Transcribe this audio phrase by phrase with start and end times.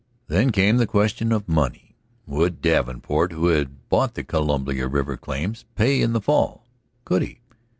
[0.29, 1.95] Then came the question of money.
[2.25, 6.65] Would Davenport, who had bought the Columbia River claims, pay in the fall?
[7.05, 7.39] Could he?